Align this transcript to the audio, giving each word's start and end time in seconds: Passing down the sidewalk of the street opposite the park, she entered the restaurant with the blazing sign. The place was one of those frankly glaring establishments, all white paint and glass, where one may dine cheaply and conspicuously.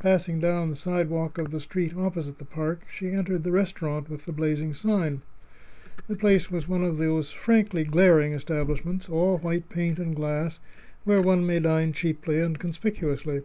Passing 0.00 0.38
down 0.38 0.68
the 0.68 0.74
sidewalk 0.74 1.38
of 1.38 1.50
the 1.50 1.58
street 1.60 1.96
opposite 1.96 2.36
the 2.36 2.44
park, 2.44 2.82
she 2.90 3.12
entered 3.12 3.42
the 3.42 3.50
restaurant 3.50 4.10
with 4.10 4.26
the 4.26 4.32
blazing 4.34 4.74
sign. 4.74 5.22
The 6.08 6.14
place 6.16 6.50
was 6.50 6.68
one 6.68 6.84
of 6.84 6.98
those 6.98 7.30
frankly 7.32 7.84
glaring 7.84 8.34
establishments, 8.34 9.08
all 9.08 9.38
white 9.38 9.70
paint 9.70 9.98
and 9.98 10.14
glass, 10.14 10.60
where 11.04 11.22
one 11.22 11.46
may 11.46 11.60
dine 11.60 11.94
cheaply 11.94 12.38
and 12.38 12.58
conspicuously. 12.58 13.44